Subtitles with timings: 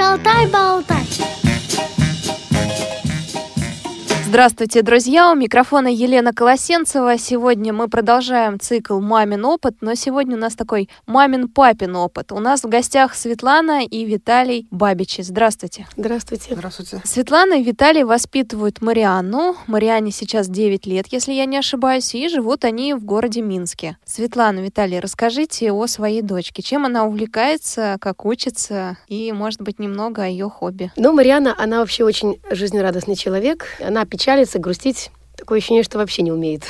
[0.00, 1.09] Шалтай-болтай.
[4.30, 5.32] Здравствуйте, друзья!
[5.32, 7.18] У микрофона Елена Колосенцева.
[7.18, 12.30] Сегодня мы продолжаем цикл «Мамин опыт», но сегодня у нас такой «Мамин-папин опыт».
[12.30, 15.22] У нас в гостях Светлана и Виталий Бабичи.
[15.22, 15.88] Здравствуйте.
[15.96, 16.54] Здравствуйте.
[16.54, 17.02] Здравствуйте.
[17.04, 19.56] Светлана и Виталий воспитывают Марианну.
[19.66, 23.96] Марианне сейчас 9 лет, если я не ошибаюсь, и живут они в городе Минске.
[24.04, 26.62] Светлана, Виталий, расскажите о своей дочке.
[26.62, 30.92] Чем она увлекается, как учится, и, может быть, немного о ее хобби.
[30.94, 33.66] Ну, Мариана, она вообще очень жизнерадостный человек.
[33.84, 35.10] Она печалиться, грустить.
[35.34, 36.64] Такое ощущение, что вообще не умеет.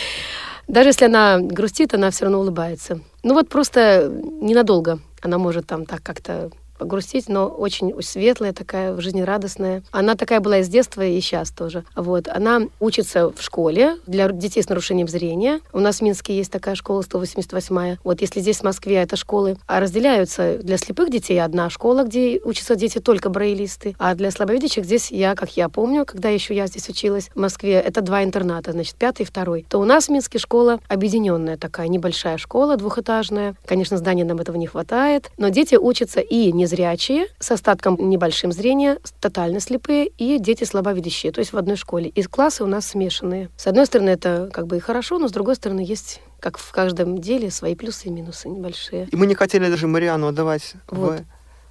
[0.66, 3.00] Даже если она грустит, она все равно улыбается.
[3.22, 4.10] Ну вот просто
[4.40, 9.82] ненадолго она может там так как-то погрустить, но очень светлая такая, жизнерадостная.
[9.90, 11.84] Она такая была из детства и сейчас тоже.
[11.94, 12.28] Вот.
[12.28, 15.60] Она учится в школе для детей с нарушением зрения.
[15.72, 17.98] У нас в Минске есть такая школа 188-я.
[18.04, 22.40] Вот если здесь в Москве это школы а разделяются для слепых детей одна школа, где
[22.44, 26.66] учатся дети только браилисты, а для слабовидящих здесь я, как я помню, когда еще я
[26.66, 29.64] здесь училась в Москве, это два интерната, значит, пятый и второй.
[29.68, 33.54] То у нас в Минске школа объединенная такая, небольшая школа, двухэтажная.
[33.66, 38.52] Конечно, здания нам этого не хватает, но дети учатся и не незрячие с остатком небольшим
[38.52, 42.08] зрения, тотально слепые и дети слабовидящие, то есть в одной школе.
[42.08, 43.50] И классы у нас смешанные.
[43.56, 46.72] С одной стороны, это как бы и хорошо, но с другой стороны, есть как в
[46.72, 49.08] каждом деле свои плюсы и минусы небольшие.
[49.10, 51.20] И мы не хотели даже Мариану отдавать вот.
[51.20, 51.24] в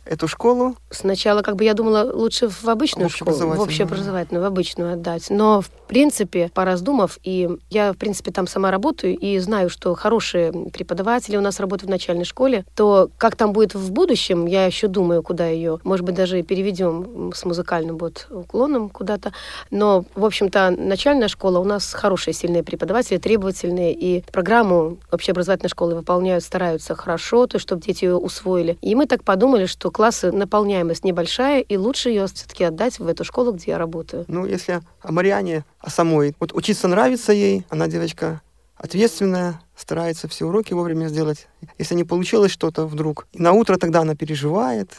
[0.06, 0.76] эту школу?
[0.90, 5.30] Сначала, как бы я думала, лучше в обычную школу, в общеобразовательную, в обычную отдать.
[5.30, 10.52] Но, в принципе, пораздумав, и я, в принципе, там сама работаю, и знаю, что хорошие
[10.72, 14.88] преподаватели у нас работают в начальной школе, то как там будет в будущем, я еще
[14.88, 19.34] думаю, куда ее, может быть, даже переведем с музыкальным вот уклоном куда-то.
[19.72, 25.96] Но, в общем-то, начальная школа у нас хорошие, сильные преподаватели, требовательные, и программу общеобразовательной школы
[25.96, 28.78] выполняют, стараются хорошо, то чтобы дети ее усвоили.
[28.82, 33.24] И мы так подумали, что классы наполняемость небольшая, и лучше ее все-таки отдать в эту
[33.24, 34.26] школу, где я работаю.
[34.28, 36.36] Ну, если о Мариане, о самой.
[36.38, 38.42] Вот учиться нравится ей, она девочка
[38.76, 41.48] ответственная, старается все уроки вовремя сделать.
[41.78, 44.90] Если не получилось что-то вдруг, и на утро тогда она переживает,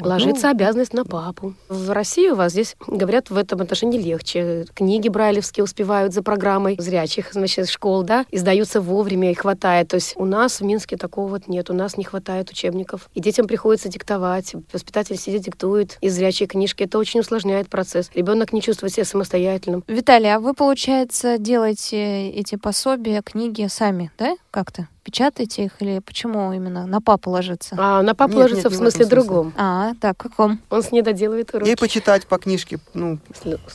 [0.00, 1.54] Ложится ну, обязанность на папу.
[1.68, 4.66] В России у вас здесь, говорят, в этом отношении легче.
[4.74, 9.88] Книги брайлевские успевают за программой зрячих, значит, школ, да, издаются вовремя и хватает.
[9.88, 11.70] То есть у нас в Минске такого вот нет.
[11.70, 13.08] У нас не хватает учебников.
[13.14, 14.54] И детям приходится диктовать.
[14.72, 16.84] Воспитатель сидит, диктует из зрячей книжки.
[16.84, 18.10] Это очень усложняет процесс.
[18.14, 19.84] Ребенок не чувствует себя самостоятельным.
[19.86, 24.88] Виталий, а вы, получается, делаете эти пособия, книги сами, да, как-то?
[25.06, 27.76] Печатаете их или почему именно на папу ложится?
[27.78, 29.54] А, на папу нет, ложится нет, в смысле другом.
[29.56, 30.60] А, так, каком?
[30.68, 31.68] Он с ней доделывает уроки.
[31.68, 33.20] Ей почитать по книжке, ну,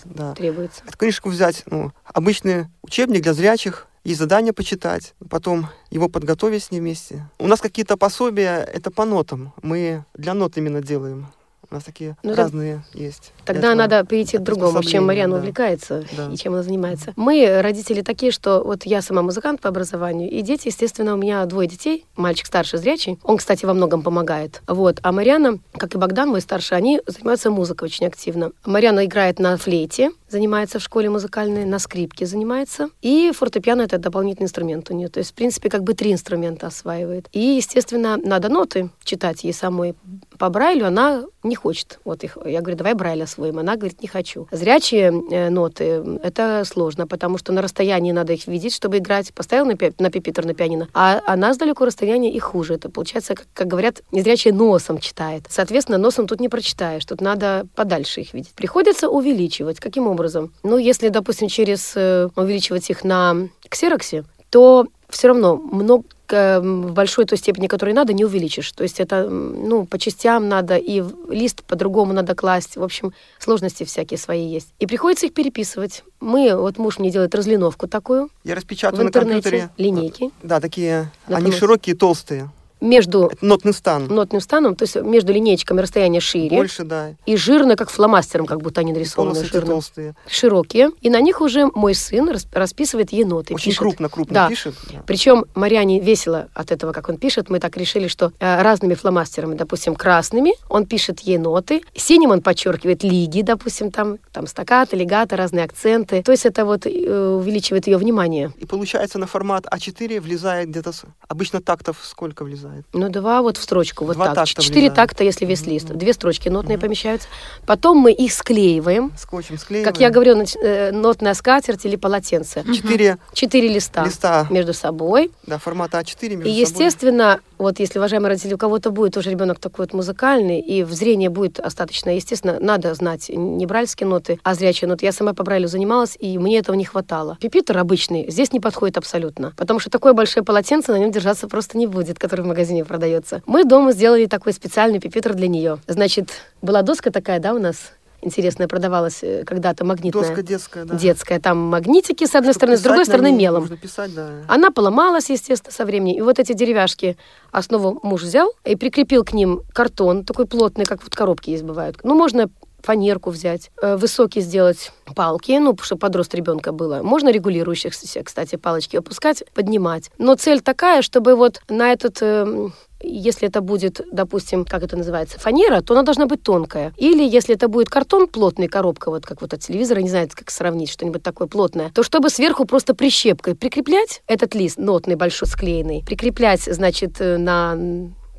[0.04, 0.34] да.
[0.34, 0.84] требуется.
[0.86, 6.72] Эту книжку взять, ну, обычный учебник для зрячих, и задание почитать, потом его подготовить с
[6.72, 7.30] ней вместе.
[7.38, 9.54] У нас какие-то пособия, это по нотам.
[9.62, 11.28] Мы для нот именно делаем.
[11.70, 13.32] У нас такие ну, разные так, есть.
[13.46, 15.40] Тогда надо перейти к другому, чем Марьяна да.
[15.40, 16.30] увлекается да.
[16.32, 17.14] и чем она занимается.
[17.16, 21.46] Мы, родители, такие, что вот я сама музыкант по образованию, и дети, естественно, у меня
[21.46, 22.06] двое детей.
[22.16, 23.20] Мальчик старший, зрячий.
[23.24, 24.62] Он, кстати, во многом помогает.
[24.68, 25.00] Вот.
[25.04, 28.52] А Марьяна, как и Богдан, мой старший, они занимаются музыкой очень активно.
[28.66, 32.90] Марьяна играет на флейте, занимается в школе музыкальной, на скрипке занимается.
[33.02, 35.10] И фортепиано— это дополнительный инструмент у нее.
[35.10, 37.28] То есть, в принципе, как бы три инструмента осваивает.
[37.32, 39.96] И, естественно, надо ноты читать ей самой.
[40.38, 42.00] По Брайлю она не хочет.
[42.06, 43.60] Вот их, я говорю, давай Брайль освоим.
[43.60, 44.48] Она говорит, не хочу.
[44.52, 49.34] Зрячие э, ноты— это сложно, потому что на расстоянии надо их видеть, чтобы играть.
[49.34, 50.88] Поставил на, пи- на пипитер, на пианино.
[50.94, 52.76] А она с далекого расстояния и хуже.
[52.76, 55.44] Это получается, как, как говорят, незрячие носом читает.
[55.50, 57.06] Соответственно, носом тут не прочитаешь.
[57.06, 58.54] Тут надо подальше их видеть.
[58.54, 59.80] Приходится увеличивать.
[59.80, 60.54] Каким образом?
[60.64, 67.26] Ну, если, допустим, через э, увеличивать их на ксероксе, то все равно много в большой
[67.26, 68.72] той степени, которой надо, не увеличишь.
[68.72, 72.78] То есть это, ну, по частям надо, и лист по-другому надо класть.
[72.78, 74.70] В общем, сложности всякие свои есть.
[74.80, 76.04] И приходится их переписывать.
[76.20, 78.30] Мы, вот муж мне делает разлиновку такую.
[78.44, 79.70] Я распечатываю в интернете, на компьютере.
[79.78, 80.32] Линейки.
[80.44, 82.50] Да, такие, Например, они широкие, толстые
[82.82, 84.08] между Это нотный стан.
[84.08, 86.58] нотным станом, то есть между линейками расстояние шире.
[86.58, 87.14] Больше, да.
[87.26, 89.36] И жирно, как фломастером, как будто они нарисованы.
[89.36, 89.68] Полосы жирно.
[89.68, 90.16] толстые.
[90.28, 90.90] Широкие.
[91.02, 93.54] И на них уже мой сын расписывает еноты.
[93.54, 93.80] Очень пишет.
[93.80, 94.50] крупно, крупно да.
[94.50, 94.76] пишет.
[94.92, 95.04] Да.
[95.06, 97.50] Причем Мариане весело от этого, как он пишет.
[97.50, 103.04] Мы так решили, что э, разными фломастерами, допустим, красными, он пишет еноты, синим он подчеркивает
[103.04, 106.24] лиги, допустим, там, там стакаты, легаты, разные акценты.
[106.24, 108.52] То есть это вот э, увеличивает ее внимание.
[108.58, 110.92] И получается на формат А4 влезает где-то,
[111.28, 112.71] обычно тактов сколько влезает?
[112.72, 112.86] Влезает.
[112.94, 114.48] Ну, два вот в строчку, вот два так.
[114.48, 114.96] Четыре влезает.
[114.96, 115.90] такта, если весь лист.
[115.90, 115.98] Mm-hmm.
[115.98, 116.82] Две строчки нотные mm-hmm.
[116.82, 117.28] помещаются.
[117.66, 119.12] Потом мы их склеиваем.
[119.18, 119.92] Скотчем склеиваем.
[119.92, 122.64] Как я говорю, э, нотная скатерть или полотенце.
[122.74, 123.18] Четыре.
[123.34, 124.06] Четыре листа.
[124.06, 124.48] Листа.
[124.50, 125.32] Между собой.
[125.46, 127.44] Да, формата А4 между И, естественно, собой.
[127.58, 131.30] вот если, уважаемые родители, у кого-то будет тоже ребенок такой вот музыкальный, и в зрение
[131.30, 135.06] будет остаточно, естественно, надо знать не брайльские ноты, а зрячие ноты.
[135.06, 137.38] Я сама по брайлю занималась, и мне этого не хватало.
[137.42, 141.78] Пипитер обычный здесь не подходит абсолютно, потому что такое большое полотенце на нем держаться просто
[141.78, 143.42] не будет, который в магазине продается.
[143.48, 145.80] Мы дома сделали такой специальный пипитер для нее.
[145.88, 146.30] Значит,
[146.62, 150.22] была доска такая, да, у нас интересная продавалась э, когда-то магнитная.
[150.22, 150.96] Доска детская, да.
[150.96, 151.40] Детская.
[151.40, 153.62] Там магнитики с одной Чтобы стороны, с другой стороны мелом.
[153.62, 154.30] Можно писать, да.
[154.48, 156.18] Она поломалась, естественно, со временем.
[156.18, 157.18] И вот эти деревяшки
[157.52, 161.98] основу муж взял и прикрепил к ним картон, такой плотный, как вот коробки есть бывают.
[162.04, 162.48] Ну, можно
[162.84, 167.02] фанерку взять, э, высокие сделать палки, ну, чтобы подрост ребенка было.
[167.04, 170.12] Можно регулирующихся, кстати, палочки опускать, поднимать.
[170.18, 172.74] Но цель такая, чтобы вот на этот эм,
[173.04, 176.94] если это будет, допустим, как это называется, фанера, то она должна быть тонкая.
[176.98, 180.52] Или если это будет картон плотный, коробка, вот как вот от телевизора, не знаю, как
[180.52, 186.04] сравнить, что-нибудь такое плотное, то чтобы сверху просто прищепкой прикреплять этот лист нотный большой склеенный,
[186.06, 187.78] прикреплять, значит, э, на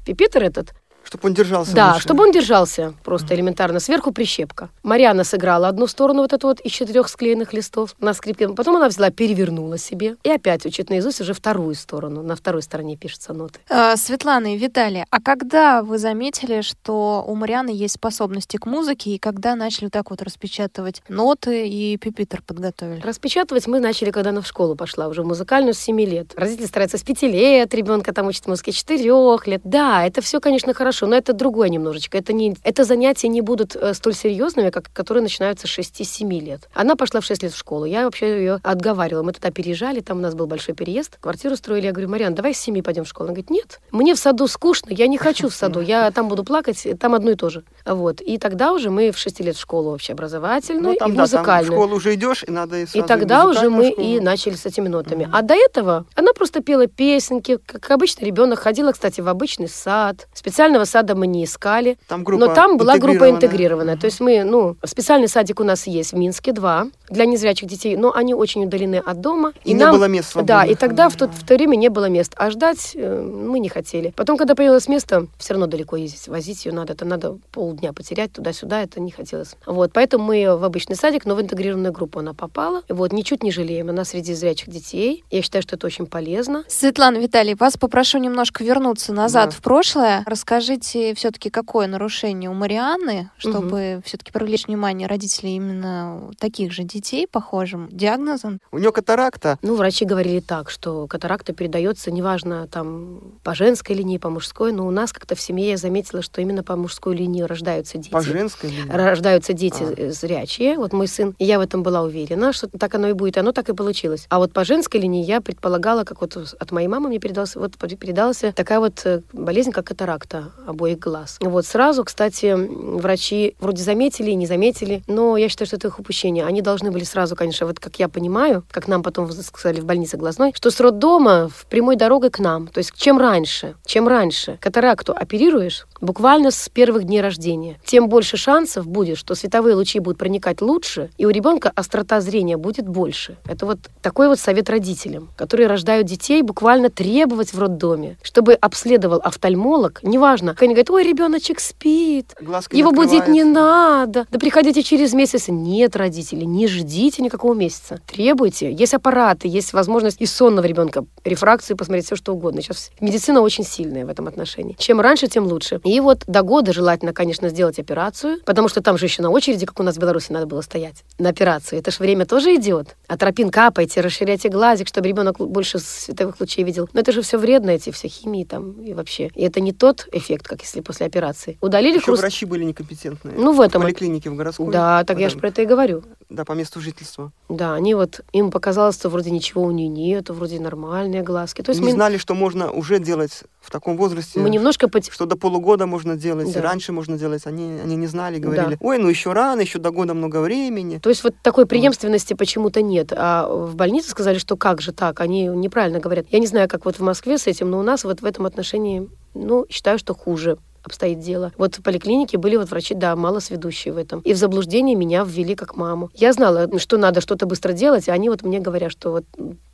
[0.04, 0.74] пипетр этот,
[1.12, 1.74] чтобы он держался.
[1.74, 2.02] Да, лучше.
[2.02, 3.80] чтобы он держался просто элементарно.
[3.80, 4.70] Сверху прищепка.
[4.82, 8.48] Мариана сыграла одну сторону вот эту вот из четырех склеенных листов на скрипке.
[8.48, 10.16] Потом она взяла, перевернула себе.
[10.22, 12.22] И опять учит наизусть уже вторую сторону.
[12.22, 13.60] На второй стороне пишутся ноты.
[13.68, 19.10] А, Светлана и Виталий, а когда вы заметили, что у Марианы есть способности к музыке,
[19.10, 23.00] и когда начали так вот распечатывать ноты и пипитер подготовили?
[23.02, 26.32] Распечатывать мы начали, когда она в школу пошла, уже в музыкальную с 7 лет.
[26.36, 29.02] Родители стараются с 5 лет, ребенка там учат музыке 4
[29.46, 29.60] лет.
[29.64, 32.18] Да, это все, конечно, хорошо хорошо, но это другое немножечко.
[32.18, 36.68] Это, не, это занятия не будут э, столь серьезными, как которые начинаются с 6-7 лет.
[36.74, 37.84] Она пошла в 6 лет в школу.
[37.84, 39.22] Я вообще ее отговаривала.
[39.22, 41.86] Мы тогда переезжали, там у нас был большой переезд, квартиру строили.
[41.86, 43.28] Я говорю, Мариан, давай с 7 пойдем в школу.
[43.28, 46.44] Она говорит, нет, мне в саду скучно, я не хочу в саду, я там буду
[46.44, 47.62] плакать, там одно и то же.
[47.84, 48.20] Вот.
[48.20, 51.66] И тогда уже мы в 6 лет в школу общеобразовательную ну, там, и да, музыкальную.
[51.66, 54.06] Там в школу уже идешь, и надо и И тогда уже мы школу.
[54.06, 55.24] и начали с этими нотами.
[55.24, 55.30] Mm-hmm.
[55.32, 58.58] А до этого она просто пела песенки, как обычный ребенок.
[58.58, 60.28] Ходила, кстати, в обычный сад.
[60.34, 61.98] Специального сада мы не искали.
[62.06, 63.96] Там группа Но там была группа интегрированная.
[63.96, 67.96] То есть мы, ну, специальный садик у нас есть в Минске, два, для незрячих детей,
[67.96, 69.52] но они очень удалены от дома.
[69.64, 70.56] И, и не нам, было мест свободных.
[70.56, 72.34] Да, и тогда в, тот, в то время не было мест.
[72.36, 74.12] А ждать э, мы не хотели.
[74.16, 76.92] Потом, когда появилось место, все равно далеко ездить, возить ее надо.
[76.92, 79.56] Это надо полдня потерять туда-сюда, это не хотелось.
[79.66, 82.82] Вот, поэтому мы в обычный садик, но в интегрированную группу она попала.
[82.88, 83.88] Вот, ничуть не жалеем.
[83.88, 85.24] Она среди зрячих детей.
[85.30, 86.64] Я считаю, что это очень полезно.
[86.68, 89.56] Светлана Виталий, вас попрошу немножко вернуться назад да.
[89.56, 90.22] в прошлое.
[90.26, 94.02] Расскажите все-таки, какое нарушение у Марианны, чтобы угу.
[94.04, 98.60] все-таки привлечь внимание родителей именно таких же детей, похожим диагнозом?
[98.70, 99.58] У нее катаракта.
[99.62, 104.86] Ну, врачи говорили так, что катаракта передается, неважно, там, по женской линии, по мужской, но
[104.86, 108.10] у нас как-то в семье я заметила, что именно по мужской линии рождаются дети.
[108.10, 108.90] По женской линии?
[108.90, 110.10] Рождаются дети а.
[110.10, 110.76] зрячие.
[110.76, 113.40] Вот мой сын, и я в этом была уверена, что так оно и будет, и
[113.40, 114.26] оно так и получилось.
[114.28, 117.76] А вот по женской линии я предполагала, как вот от моей мамы мне передался, вот
[117.76, 121.38] передалась такая вот э, болезнь, как катаракта обоих глаз.
[121.40, 125.98] Вот сразу кстати, врачи вроде заметили и не заметили, но я считаю, что это их
[125.98, 126.44] упущение.
[126.44, 130.16] Они должны были сразу, конечно, вот как я понимаю, как нам потом сказали в больнице
[130.16, 132.68] глазной, что с роддома в прямой дорогой к нам.
[132.68, 138.36] То есть чем раньше, чем раньше катаракту оперируешь, буквально с первых дней рождения, тем больше
[138.36, 143.36] шансов будет, что световые лучи будут проникать лучше, и у ребенка острота зрения будет больше.
[143.46, 149.20] Это вот такой вот совет родителям, которые рождают детей, буквально требовать в роддоме, чтобы обследовал
[149.22, 155.12] офтальмолог, неважно, они говорят, ой, ребеночек спит, Глазка его будить не надо, да приходите через
[155.14, 155.48] месяц.
[155.48, 158.00] Нет, родители, не ждите никакого месяца.
[158.06, 158.72] Требуйте.
[158.72, 162.60] Есть аппараты, есть возможность и сонного ребенка, рефракцию посмотреть, все что угодно.
[162.62, 164.76] Сейчас медицина очень сильная в этом отношении.
[164.78, 165.80] Чем раньше, тем лучше.
[165.84, 169.66] И вот до года желательно, конечно, сделать операцию, потому что там же еще на очереди,
[169.66, 171.78] как у нас в Беларуси, надо было стоять на операцию.
[171.78, 172.96] Это же время тоже идет.
[173.06, 176.88] Атропин капайте, расширяйте глазик, чтобы ребенок больше световых лучей видел.
[176.92, 179.30] Но это же все вредно, эти все химии там и вообще.
[179.34, 181.58] И это не тот эффект, как если после операции.
[181.60, 182.22] Удалили еще хруст...
[182.22, 183.34] врачи были некомпетентные.
[183.36, 183.82] Ну, в этом.
[183.82, 184.70] В поликлинике в городской.
[184.72, 186.02] Да, так я же про это и говорю.
[186.28, 187.32] Да, по месту жительства.
[187.48, 191.62] Да, они вот, им показалось, что вроде ничего у нее нет, вроде нормальные глазки.
[191.62, 191.92] То есть не мы...
[191.92, 194.40] знали, что можно уже делать в таком возрасте.
[194.40, 194.88] Мы немножко...
[195.10, 196.62] Что до полугода можно делать, да.
[196.62, 197.46] раньше можно делать.
[197.46, 198.76] Они, они не знали, говорили, да.
[198.80, 200.98] ой, ну еще рано, еще до года много времени.
[200.98, 202.38] То есть вот такой преемственности вот.
[202.38, 203.12] почему-то нет.
[203.14, 206.26] А в больнице сказали, что как же так, они неправильно говорят.
[206.30, 208.46] Я не знаю, как вот в Москве с этим, но у нас вот в этом
[208.46, 211.52] отношении, ну, считаю, что хуже обстоит дело.
[211.56, 214.20] Вот в поликлинике были вот врачи, да, мало сведущие в этом.
[214.20, 216.10] И в заблуждение меня ввели как маму.
[216.14, 219.24] Я знала, что надо что-то быстро делать, а они вот мне говорят, что вот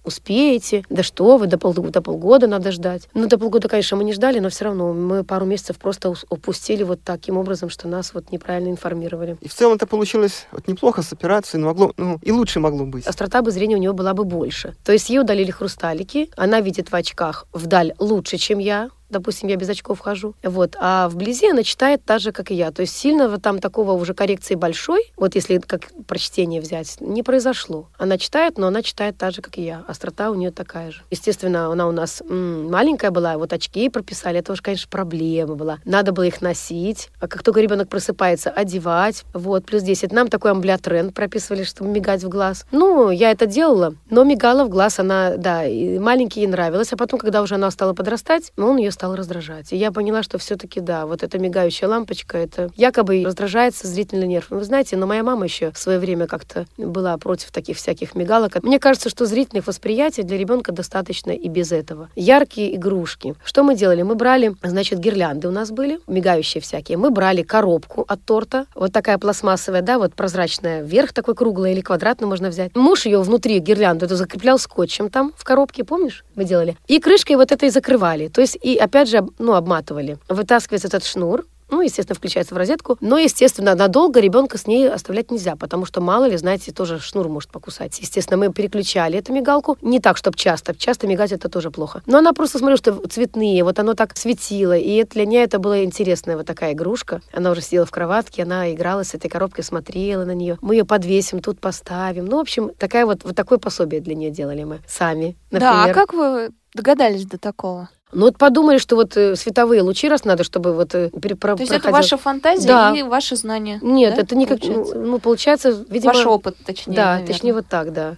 [0.08, 3.08] успеете, да что вы, до, пол, до полгода надо ждать.
[3.14, 6.82] Ну, до полгода, конечно, мы не ждали, но все равно мы пару месяцев просто упустили
[6.82, 9.36] вот таким образом, что нас вот неправильно информировали.
[9.40, 12.84] И в целом это получилось вот неплохо с операцией, но могло, ну, и лучше могло
[12.84, 13.06] быть.
[13.06, 14.74] Острота бы зрения у него была бы больше.
[14.84, 19.56] То есть ей удалили хрусталики, она видит в очках вдаль лучше, чем я, допустим, я
[19.56, 22.70] без очков хожу, вот, а вблизи она читает так же, как и я.
[22.70, 27.88] То есть сильного там такого уже коррекции большой, вот если как прочтение взять, не произошло.
[27.96, 29.84] Она читает, но она читает так же, как и я.
[29.98, 31.02] Острота у нее такая же.
[31.10, 35.78] Естественно, она у нас м- маленькая была, вот очки прописали, это уже, конечно, проблема была.
[35.84, 40.12] Надо было их носить, а как только ребенок просыпается, одевать, вот, плюс 10.
[40.12, 42.64] Нам такой амблиотренд прописывали, чтобы мигать в глаз.
[42.70, 46.96] Ну, я это делала, но мигала в глаз она, да, и маленький ей нравилось, а
[46.96, 49.72] потом, когда уже она стала подрастать, он ее стал раздражать.
[49.72, 54.46] И я поняла, что все-таки да, вот эта мигающая лампочка, это якобы раздражается зрительный нерв.
[54.50, 58.62] Вы знаете, но моя мама еще в свое время как-то была против таких всяких мигалок.
[58.62, 59.87] Мне кажется, что зрительных восприятий
[60.22, 62.08] для ребенка достаточно и без этого.
[62.16, 63.34] Яркие игрушки.
[63.44, 64.02] Что мы делали?
[64.02, 66.98] Мы брали, значит, гирлянды у нас были, мигающие всякие.
[66.98, 71.80] Мы брали коробку от торта, вот такая пластмассовая, да, вот прозрачная, вверх такой круглый или
[71.80, 72.74] квадратный можно взять.
[72.74, 76.76] Муж ее внутри гирлянду это закреплял скотчем там в коробке, помнишь, мы делали?
[76.86, 78.28] И крышкой вот этой закрывали.
[78.28, 80.18] То есть, и опять же, ну, обматывали.
[80.28, 82.96] Вытаскивается этот шнур, ну, естественно, включается в розетку.
[83.00, 87.28] Но, естественно, надолго ребенка с ней оставлять нельзя, потому что, мало ли, знаете, тоже шнур
[87.28, 87.98] может покусать.
[88.00, 89.76] Естественно, мы переключали эту мигалку.
[89.82, 90.74] Не так, чтобы часто.
[90.74, 92.02] Часто мигать это тоже плохо.
[92.06, 94.76] Но она просто, смотрю, что цветные, вот оно так светило.
[94.76, 97.20] И для нее это была интересная вот такая игрушка.
[97.32, 100.58] Она уже сидела в кроватке, она играла с этой коробкой, смотрела на нее.
[100.60, 102.26] Мы ее подвесим, тут поставим.
[102.26, 105.36] Ну, в общем, такая вот, вот такое пособие для нее делали мы сами.
[105.50, 105.72] Например.
[105.72, 107.88] Да, а как вы догадались до такого?
[108.12, 111.62] Ну вот подумали, что вот э, световые лучи раз надо, чтобы вот э, перепро- То
[111.62, 111.76] есть проходил.
[111.76, 112.94] это ваша фантазия да.
[112.96, 113.78] и ваши знания?
[113.82, 114.94] Нет, да, это никак, получается?
[114.94, 116.14] Ну, ну, получается, видимо...
[116.14, 117.26] Ваш опыт, точнее, Да, наверное.
[117.26, 118.16] точнее вот так, да.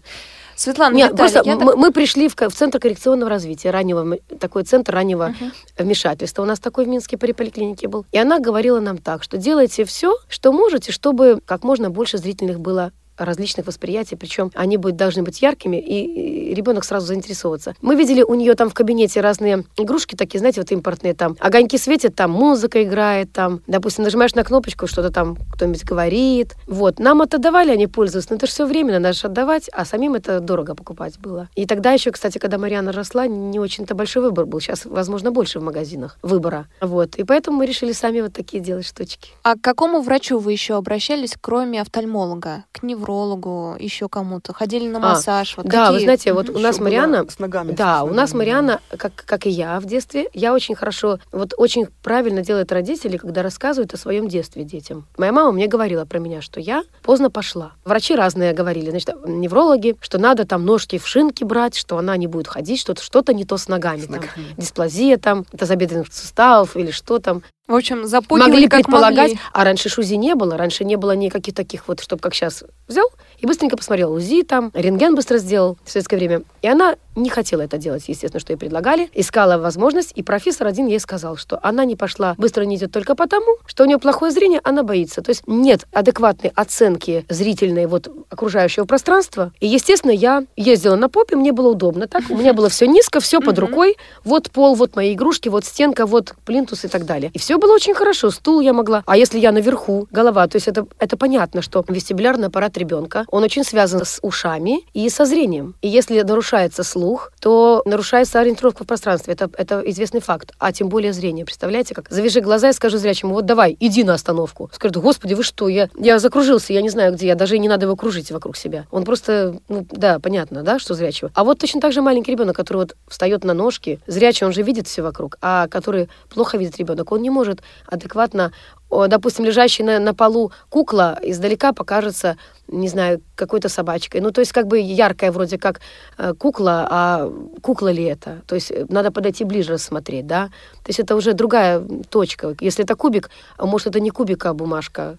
[0.54, 1.76] Светлана, Нет, Виталий, просто мы, так...
[1.76, 5.82] мы пришли в, в Центр коррекционного развития, раннего, такой центр раннего uh-huh.
[5.82, 6.42] вмешательства.
[6.42, 8.04] У нас такой в Минске при поликлинике был.
[8.12, 12.60] И она говорила нам так, что делайте все, что можете, чтобы как можно больше зрительных
[12.60, 12.92] было
[13.24, 17.74] различных восприятий, причем они будут, должны быть яркими, и ребенок сразу заинтересовывается.
[17.80, 21.36] Мы видели у нее там в кабинете разные игрушки такие, знаете, вот импортные там.
[21.40, 26.54] Огоньки светят, там музыка играет, там, допустим, нажимаешь на кнопочку, что-то там кто-нибудь говорит.
[26.66, 26.98] Вот.
[26.98, 30.14] Нам это давали, они пользуются, но это же все временно, надо же отдавать, а самим
[30.14, 31.48] это дорого покупать было.
[31.54, 34.60] И тогда еще, кстати, когда Марьяна росла, не очень-то большой выбор был.
[34.60, 36.66] Сейчас, возможно, больше в магазинах выбора.
[36.80, 37.16] Вот.
[37.16, 39.30] И поэтому мы решили сами вот такие делать штучки.
[39.42, 42.64] А к какому врачу вы еще обращались, кроме офтальмолога?
[42.72, 43.09] К неврологу?
[43.10, 44.52] Неврологу, еще кому-то?
[44.52, 45.54] Ходили на а, массаж?
[45.56, 45.98] А, вот да, какие?
[45.98, 47.26] вы знаете, вот у нас Мариана...
[47.28, 47.72] С ногами.
[47.72, 51.86] Да, у нас Мариана, как, как и я в детстве, я очень хорошо, вот очень
[52.02, 55.06] правильно делают родители, когда рассказывают о своем детстве детям.
[55.16, 57.72] Моя мама мне говорила про меня, что я поздно пошла.
[57.84, 62.26] Врачи разные говорили, значит, неврологи, что надо там ножки в шинки брать, что она не
[62.26, 64.00] будет ходить, что-то что-то не то с ногами.
[64.00, 64.54] С там, ногами.
[64.56, 67.42] Дисплазия там, тазобедренных суставов или что там.
[67.70, 69.30] В общем, запугивали могли как предполагать.
[69.30, 69.40] Могли.
[69.52, 73.06] А раньше шузи не было, раньше не было никаких таких вот, чтобы как сейчас взял
[73.38, 76.42] и быстренько посмотрел УЗИ там, рентген быстро сделал в советское время.
[76.62, 80.86] И она не хотела это делать, естественно, что ей предлагали, искала возможность, и профессор один
[80.86, 84.30] ей сказал, что она не пошла, быстро не идет только потому, что у нее плохое
[84.30, 85.22] зрение, она боится.
[85.22, 89.52] То есть нет адекватной оценки зрительной вот окружающего пространства.
[89.60, 93.20] И, естественно, я ездила на попе, мне было удобно так, у меня было все низко,
[93.20, 97.30] все под рукой, вот пол, вот мои игрушки, вот стенка, вот плинтус и так далее.
[97.34, 99.02] И все было очень хорошо, стул я могла.
[99.06, 103.44] А если я наверху, голова, то есть это, это понятно, что вестибулярный аппарат ребенка, он
[103.44, 105.74] очень связан с ушами и со зрением.
[105.82, 109.34] И если нарушается слух, то нарушается ориентировка в пространстве.
[109.34, 110.52] Это, это известный факт.
[110.58, 111.44] А тем более зрение.
[111.44, 112.10] Представляете, как?
[112.10, 114.70] Завяжи глаза и скажу зрячему, вот давай, иди на остановку.
[114.72, 117.86] Скажет, господи, вы что, я, я закружился, я не знаю где, я даже не надо
[117.86, 118.86] его кружить вокруг себя.
[118.90, 121.30] Он просто, ну да, понятно, да, что зрячего.
[121.34, 124.62] А вот точно так же маленький ребенок, который вот встает на ножки, зрячий, он же
[124.62, 127.39] видит все вокруг, а который плохо видит ребенок, он не может
[127.86, 128.52] адекватно
[128.90, 134.20] допустим, лежащая на, на полу кукла издалека покажется, не знаю, какой-то собачкой.
[134.20, 135.80] Ну, то есть как бы яркая вроде как
[136.18, 137.32] э, кукла, а
[137.62, 138.42] кукла ли это?
[138.46, 140.46] То есть э, надо подойти ближе рассмотреть, да?
[140.82, 141.80] То есть это уже другая
[142.10, 142.56] точка.
[142.60, 145.18] Если это кубик, а может, это не кубик, а бумажка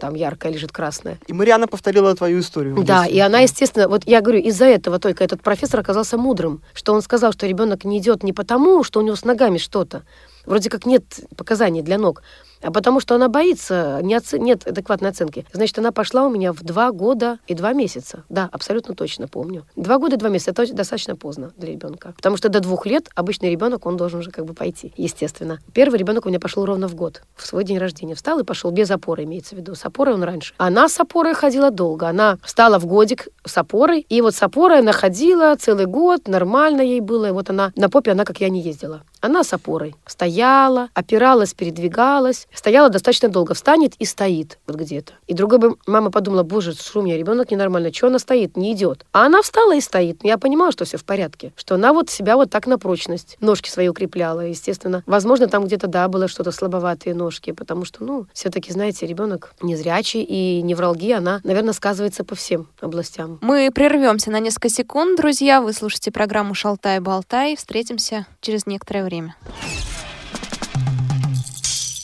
[0.00, 1.18] там яркая лежит красная.
[1.26, 2.82] И Мариана повторила твою историю.
[2.84, 6.92] Да, и она, естественно, вот я говорю, из-за этого только этот профессор оказался мудрым, что
[6.92, 10.02] он сказал, что ребенок не идет не потому, что у него с ногами что-то,
[10.46, 11.04] Вроде как нет
[11.36, 12.22] показаний для ног
[12.62, 14.38] а потому что она боится, не оце...
[14.38, 15.44] нет адекватной оценки.
[15.52, 18.24] Значит, она пошла у меня в два года и два месяца.
[18.28, 19.66] Да, абсолютно точно помню.
[19.76, 22.12] Два года и два месяца это достаточно поздно для ребенка.
[22.16, 25.58] Потому что до двух лет обычный ребенок, он должен уже как бы пойти, естественно.
[25.72, 28.14] Первый ребенок у меня пошел ровно в год, в свой день рождения.
[28.14, 29.74] Встал и пошел без опоры, имеется в виду.
[29.74, 30.54] С опорой он раньше.
[30.58, 32.08] Она с опорой ходила долго.
[32.08, 36.82] Она встала в годик с опорой, и вот с опорой она ходила целый год, нормально
[36.82, 37.28] ей было.
[37.28, 39.02] И вот она на попе, она как я не ездила.
[39.22, 39.94] Она с опорой.
[40.04, 42.48] Стояла, опиралась, передвигалась.
[42.52, 43.54] Стояла достаточно долго.
[43.54, 45.12] Встанет и стоит вот где-то.
[45.28, 48.72] И другая бы мама подумала, боже, что у меня ребенок ненормально, что она стоит, не
[48.72, 49.06] идет.
[49.12, 50.24] А она встала и стоит.
[50.24, 51.52] Я понимала, что все в порядке.
[51.54, 53.36] Что она вот себя вот так на прочность.
[53.40, 55.04] Ножки свои укрепляла, естественно.
[55.06, 60.22] Возможно, там где-то, да, было что-то слабоватые ножки, потому что, ну, все-таки, знаете, ребенок незрячий,
[60.22, 63.38] и невралгия, она, наверное, сказывается по всем областям.
[63.40, 65.60] Мы прервемся на несколько секунд, друзья.
[65.60, 67.54] Вы слушаете программу «Шалтай-болтай».
[67.54, 69.36] Встретимся через некоторое время время.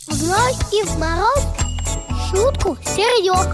[0.08, 1.42] Зной и в мороз
[2.28, 3.48] шутку серьез.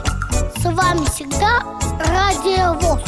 [0.60, 1.62] С вами всегда
[2.00, 3.00] Радио ВОЗ.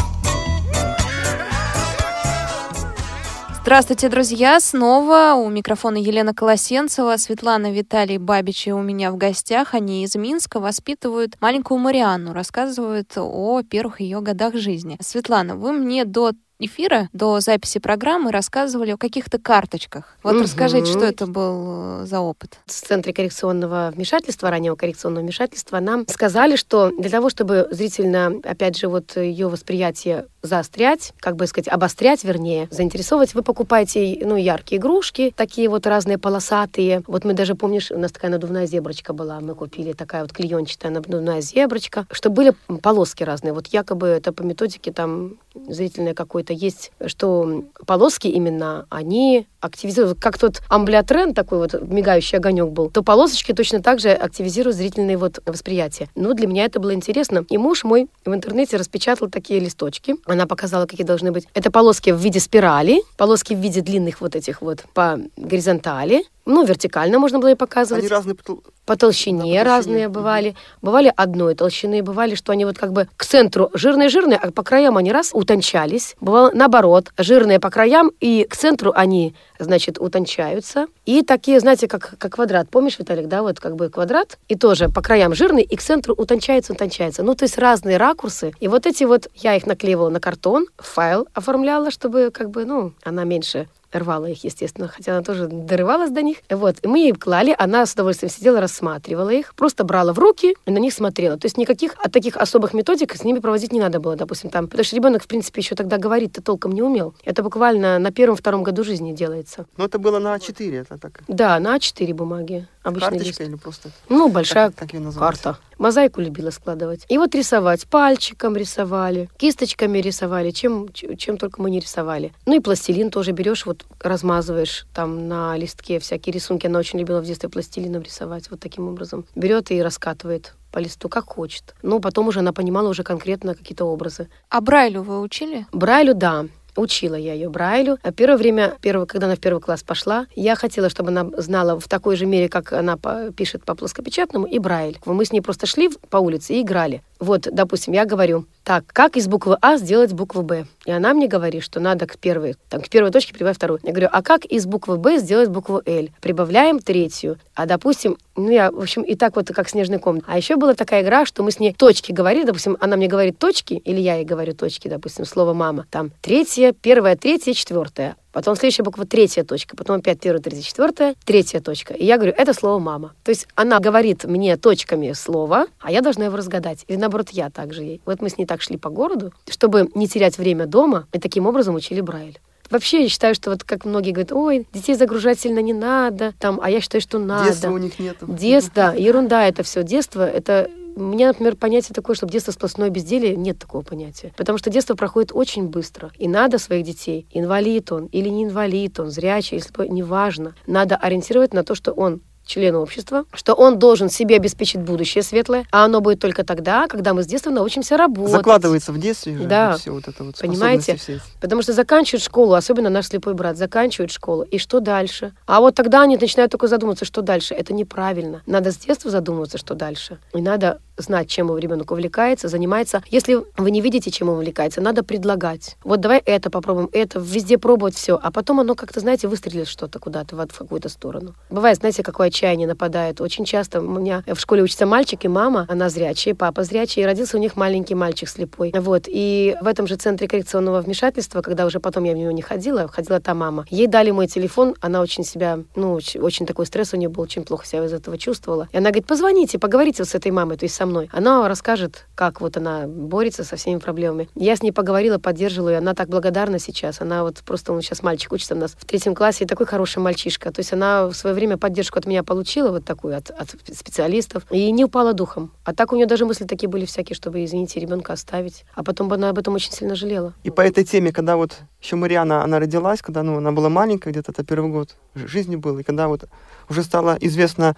[3.62, 4.60] Здравствуйте, друзья!
[4.60, 9.74] Снова у микрофона Елена Колосенцева, Светлана Виталий Бабичи у меня в гостях.
[9.74, 14.96] Они из Минска воспитывают маленькую Марианну, рассказывают о первых ее годах жизни.
[15.00, 20.16] Светлана, вы мне до эфира, до записи программы рассказывали о каких-то карточках.
[20.22, 20.42] Вот угу.
[20.42, 22.58] расскажите, что это был э, за опыт.
[22.66, 28.78] В Центре коррекционного вмешательства, раннего коррекционного вмешательства, нам сказали, что для того, чтобы зрительно, опять
[28.78, 34.80] же, вот ее восприятие заострять, как бы сказать, обострять, вернее, заинтересовывать, вы покупаете, ну, яркие
[34.80, 37.02] игрушки, такие вот разные полосатые.
[37.06, 40.92] Вот мы даже, помнишь, у нас такая надувная зеброчка была, мы купили такая вот клеенчатая
[40.92, 43.52] надувная зеброчка, что были полоски разные.
[43.52, 45.34] Вот якобы это по методике там
[45.68, 52.68] зрительное какое-то есть, что полоски именно, они активизируют, как тот амблиотрен такой вот мигающий огонек
[52.68, 56.08] был, то полосочки точно так же активизируют зрительные вот восприятия.
[56.14, 57.44] Ну, для меня это было интересно.
[57.48, 60.16] И муж мой в интернете распечатал такие листочки.
[60.26, 61.46] Она показала, какие должны быть.
[61.54, 66.64] Это полоски в виде спирали, полоски в виде длинных вот этих вот по горизонтали, ну,
[66.64, 68.04] вертикально можно было и показывать.
[68.04, 69.62] Они разные по, по толщине, да, по толщине.
[69.64, 70.54] разные бывали.
[70.80, 74.96] Бывали одной толщины, бывали, что они вот как бы к центру жирные-жирные, а по краям
[74.96, 76.14] они раз утончались.
[76.20, 80.86] Бывало наоборот, жирные по краям, и к центру они, значит, утончаются.
[81.04, 82.68] И такие, знаете, как, как квадрат.
[82.70, 86.14] Помнишь, Виталик, да, вот как бы квадрат, и тоже по краям жирный, и к центру
[86.14, 87.24] утончается, утончается.
[87.24, 88.52] Ну, то есть разные ракурсы.
[88.60, 92.92] И вот эти вот, я их наклеивала на картон, файл оформляла, чтобы как бы, ну,
[93.02, 96.38] она меньше рвала их, естественно, хотя она тоже дорывалась до них.
[96.50, 100.56] Вот, и мы ей клали, она с удовольствием сидела, рассматривала их, просто брала в руки
[100.66, 101.36] и на них смотрела.
[101.38, 104.66] То есть никаких от таких особых методик с ними проводить не надо было, допустим, там,
[104.68, 107.14] потому что ребенок, в принципе, еще тогда говорить-то толком не умел.
[107.24, 109.66] Это буквально на первом-втором году жизни делается.
[109.76, 111.22] Но это было на А4, это так?
[111.28, 112.66] Да, на А4 бумаги.
[112.82, 113.50] Обычный Карточка лист.
[113.50, 113.90] или просто?
[114.08, 115.58] Ну, большая как, как карта.
[115.78, 117.04] Мозаику любила складывать.
[117.08, 117.86] И вот рисовать.
[117.86, 122.32] Пальчиком рисовали, кисточками рисовали, чем, чем только мы не рисовали.
[122.46, 126.66] Ну и пластилин тоже берешь, вот размазываешь там на листке всякие рисунки.
[126.66, 129.26] Она очень любила в детстве пластилином рисовать вот таким образом.
[129.34, 131.74] Берет и раскатывает по листу, как хочет.
[131.82, 134.28] Ну, потом уже она понимала уже конкретно какие-то образы.
[134.50, 135.66] А Брайлю вы учили?
[135.72, 136.46] Брайлю, да.
[136.76, 137.98] Учила я ее Брайлю.
[138.02, 141.80] А первое время, первое, когда она в первый класс пошла, я хотела, чтобы она знала
[141.80, 142.98] в такой же мере, как она
[143.34, 144.98] пишет по плоскопечатному, и Брайль.
[145.06, 147.02] Мы с ней просто шли по улице и играли.
[147.18, 150.66] Вот, допустим, я говорю, так, как из буквы А сделать букву Б?
[150.84, 153.80] И она мне говорит, что надо к первой, там, к первой точке прибавить вторую.
[153.82, 156.08] Я говорю, а как из буквы Б сделать букву Л?
[156.20, 157.38] Прибавляем третью.
[157.54, 160.20] А, допустим, ну, я, в общем, и так вот, как снежный ком.
[160.26, 163.38] А еще была такая игра, что мы с ней точки говорили, допустим, она мне говорит
[163.38, 165.86] точки, или я ей говорю точки, допустим, слово «мама».
[165.90, 168.16] Там третья, первая, третья, четвертая.
[168.36, 171.94] Потом следующая буква третья точка, потом опять первая, третья, четвертая, третья точка.
[171.94, 173.14] И я говорю, это слово мама.
[173.24, 176.84] То есть она говорит мне точками слово, а я должна его разгадать.
[176.86, 178.02] Или наоборот, я также ей.
[178.04, 181.46] Вот мы с ней так шли по городу, чтобы не терять время дома, и таким
[181.46, 182.38] образом учили Брайль.
[182.68, 186.60] Вообще, я считаю, что вот как многие говорят, ой, детей загружать сильно не надо, там,
[186.62, 187.48] а я считаю, что надо.
[187.48, 188.18] Детства у них нет.
[188.20, 189.82] Детство, да, ерунда это все.
[189.82, 194.32] Детство— это у меня, например, понятие такое, чтобы детство сплошное безделие, нет такого понятия.
[194.36, 196.10] Потому что детство проходит очень быстро.
[196.18, 201.52] И надо своих детей, инвалид он или не инвалид он, зрячий, если неважно, надо ориентировать
[201.52, 206.00] на то, что он член общества, что он должен себе обеспечить будущее светлое, а оно
[206.00, 208.32] будет только тогда, когда мы с детства научимся работать.
[208.32, 209.76] Закладывается в детстве уже да.
[209.76, 210.96] все вот это вот Понимаете?
[210.96, 215.32] Все Потому что заканчивают школу, особенно наш слепой брат, заканчивает школу, и что дальше?
[215.46, 217.54] А вот тогда они начинают только задумываться, что дальше.
[217.54, 218.42] Это неправильно.
[218.46, 220.18] Надо с детства задумываться, что дальше.
[220.32, 223.02] И надо знать, чем его ребенок увлекается, занимается.
[223.10, 225.76] Если вы не видите, чем он увлекается, надо предлагать.
[225.84, 228.18] Вот давай это попробуем, это, везде пробовать все.
[228.22, 231.34] А потом оно как-то, знаете, выстрелит что-то куда-то в, в какую-то сторону.
[231.50, 233.20] Бывает, знаете, какое отчаяние нападает.
[233.20, 237.06] Очень часто у меня в школе учится мальчик и мама, она зрячая, папа зрячий, и
[237.06, 238.72] родился у них маленький мальчик слепой.
[238.74, 239.04] Вот.
[239.06, 242.88] И в этом же центре коррекционного вмешательства, когда уже потом я в него не ходила,
[242.88, 243.64] ходила та мама.
[243.70, 247.44] Ей дали мой телефон, она очень себя, ну, очень, такой стресс у нее был, очень
[247.44, 248.68] плохо себя из этого чувствовала.
[248.72, 251.08] И она говорит, позвоните, поговорите с этой мамой, то есть со мной.
[251.12, 254.28] Она расскажет, как вот она борется со всеми проблемами.
[254.34, 257.00] Я с ней поговорила, поддерживала ее, она так благодарна сейчас.
[257.00, 259.98] Она вот просто, он сейчас мальчик учится у нас в третьем классе, и такой хороший
[259.98, 260.52] мальчишка.
[260.52, 264.42] То есть она в свое время поддержку от меня получила, вот такую, от, от специалистов,
[264.50, 265.52] и не упала духом.
[265.64, 268.64] А так у нее даже мысли такие были всякие, чтобы, извините, ребенка оставить.
[268.74, 270.34] А потом она об этом очень сильно жалела.
[270.44, 274.10] И по этой теме, когда вот еще Мариана, она родилась, когда ну, она была маленькая,
[274.10, 276.24] где-то это первый год жизни был, и когда вот
[276.68, 277.76] уже стало известно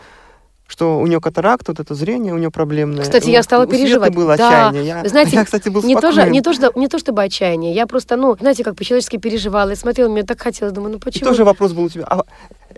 [0.68, 3.02] что у нее катаракт, вот это зрение у нее проблемное.
[3.02, 4.14] Кстати, я стала у переживать.
[4.14, 4.68] было да.
[4.68, 4.86] отчаяние.
[4.86, 6.14] Я, знаете, я, кстати, был не спокоен.
[6.14, 9.16] то, же, не, то, что, не то чтобы отчаяние, я просто, ну, знаете, как по-человечески
[9.16, 11.24] переживала, и смотрела, мне так хотелось, думаю, ну почему?
[11.24, 12.24] И тоже вопрос был у тебя, а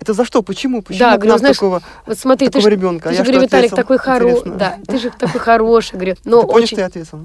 [0.00, 3.08] это за что, почему, почему да, говорю, знаешь, такого, вот смотри, такого ты ребенка?
[3.10, 6.46] Ты я же, говорю, Виталик, такой хороший, да, ты же такой хороший, говорю, но ты
[6.46, 6.76] помнишь, очень...
[6.78, 7.20] ты ответил,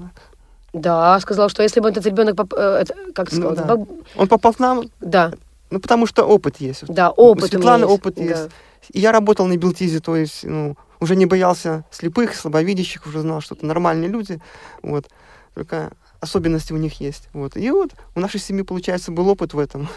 [0.72, 1.18] да?
[1.20, 2.52] Сказал, что если бы этот ребенок, поп...
[2.54, 2.84] э,
[3.14, 3.76] как ты Ну сказал, да.
[3.76, 5.32] баб- Он попал к нам, да,
[5.70, 6.84] ну, потому что опыт есть.
[6.86, 8.22] да, опыт у Светланы есть, опыт да.
[8.22, 8.48] есть.
[8.92, 13.40] И я работал на Белтизе, то есть, ну, уже не боялся слепых, слабовидящих, уже знал,
[13.40, 14.38] что это нормальные люди,
[14.82, 15.06] вот.
[15.54, 17.56] Только особенности у них есть, вот.
[17.56, 19.88] И вот у нашей семьи, получается, был опыт в этом.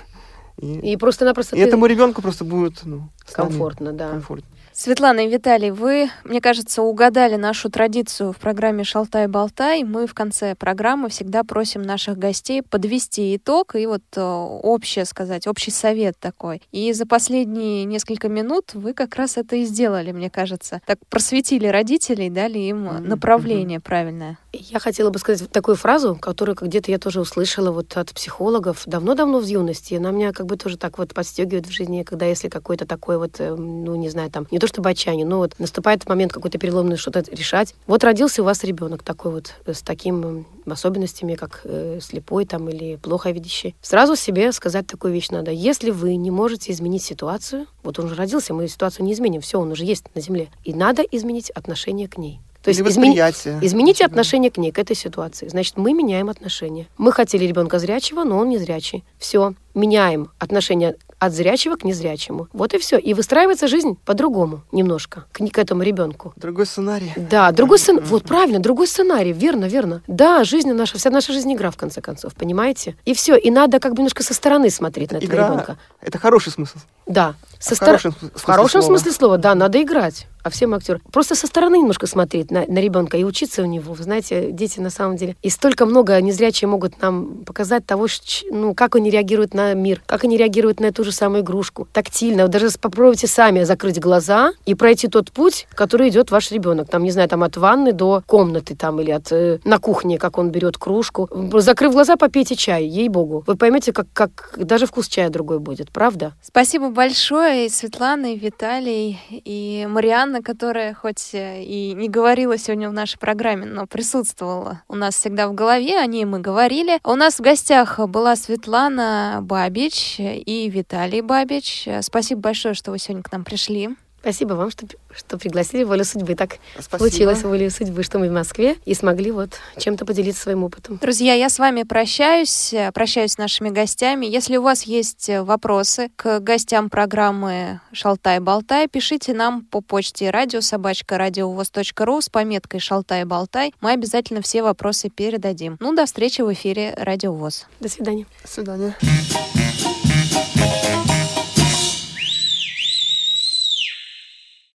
[0.61, 4.11] И, И просто-напросто и ты- этому ребенку просто будет, ну, комфортно, да.
[4.11, 4.47] комфортно.
[4.71, 9.83] Светлана и Виталий, вы, мне кажется, угадали нашу традицию в программе «Шалтай-болтай».
[9.83, 15.47] Мы в конце программы всегда просим наших гостей подвести итог и вот э, общее сказать,
[15.47, 16.61] общий совет такой.
[16.71, 20.81] И за последние несколько минут вы как раз это и сделали, мне кажется.
[20.85, 24.37] Так просветили родителей, дали им направление правильное.
[24.51, 29.39] Я хотела бы сказать такую фразу, которую где-то я тоже услышала вот от психологов давно-давно
[29.39, 29.93] в юности.
[29.93, 33.39] Она меня как бы тоже так вот подстегивает в жизни, когда если какой-то такой вот,
[33.39, 36.97] э, ну, не знаю, там, не то чтобы отчаяние, но вот наступает момент какой-то переломный
[36.97, 37.75] что-то решать.
[37.85, 42.45] Вот родился у вас ребенок такой вот э, с таким м, особенностями, как э, слепой
[42.45, 43.75] там или плохо видящий.
[43.81, 45.51] Сразу себе сказать такую вещь надо.
[45.51, 49.59] Если вы не можете изменить ситуацию, вот он уже родился, мы ситуацию не изменим, все,
[49.59, 52.39] он уже есть на земле, и надо изменить отношение к ней.
[52.63, 53.15] То есть измени-.
[53.61, 55.47] Измените отношение к ней, к этой ситуации.
[55.47, 56.87] Значит, мы меняем отношение.
[56.97, 59.03] Мы хотели ребенка зрячего, но он не зрячий.
[59.17, 62.47] Все, меняем отношение от зрячего к незрячему.
[62.53, 62.97] Вот и все.
[62.97, 66.31] И выстраивается жизнь по-другому немножко к, к этому ребенку.
[66.37, 67.11] Другой сценарий.
[67.17, 68.05] Да, другой сценарий.
[68.07, 69.33] Вот правильно, другой сценарий.
[69.33, 70.01] Верно, верно.
[70.07, 72.95] Да, жизнь наша, вся наша жизнь игра, в конце концов, понимаете?
[73.03, 73.35] И все.
[73.35, 76.77] И надо как бы немножко со стороны смотреть на этого Игра ребенка.— это хороший смысл.
[77.05, 77.35] Да.
[77.59, 80.27] Со В стор- хорошем см- в хорошем смысле слова, да, надо играть.
[80.43, 81.01] А все мы актеры.
[81.11, 83.93] Просто со стороны немножко смотреть на, на ребенка и учиться у него.
[83.93, 85.35] Вы знаете, дети на самом деле.
[85.41, 90.01] И столько много незрячие могут нам показать того, ш- ну, как они реагируют на мир,
[90.05, 91.87] как они реагируют на эту же самую игрушку.
[91.91, 92.43] Тактильно.
[92.43, 96.89] Вот даже попробуйте сами закрыть глаза и пройти тот путь, который идет ваш ребенок.
[96.89, 100.37] Там, не знаю, там от ванны до комнаты там или от э, на кухне, как
[100.37, 101.29] он берет кружку.
[101.59, 103.43] Закрыв глаза, попейте чай, ей-богу.
[103.45, 106.33] Вы поймете, как, как даже вкус чая другой будет, правда?
[106.41, 109.87] Спасибо большое Светлана, и Виталий, и
[110.29, 115.15] Марианна, которая хоть э, и не говорила сегодня в нашей программе, но присутствовала у нас
[115.15, 116.99] всегда в голове, о ней мы говорили.
[117.03, 121.87] У нас в гостях была Светлана Бабич и Виталий Бабич.
[122.01, 123.89] Спасибо большое, что вы сегодня к нам пришли.
[124.21, 126.35] Спасибо вам, что, что пригласили волю судьбы.
[126.35, 126.97] Так Спасибо.
[126.97, 130.97] получилось волей судьбы, что мы в Москве и смогли вот чем-то поделиться своим опытом.
[131.01, 134.25] Друзья, я с вами прощаюсь, э, прощаюсь с нашими гостями.
[134.25, 141.17] Если у вас есть э, вопросы к гостям программы «Шалтай-болтай», пишите нам по почте радиособачка
[141.17, 143.73] радиовоз.ру с пометкой «Шалтай-болтай».
[143.81, 145.77] Мы обязательно все вопросы передадим.
[145.79, 147.67] Ну, до встречи в эфире «Радио ВОЗ».
[147.79, 148.25] До свидания.
[148.43, 148.95] До свидания.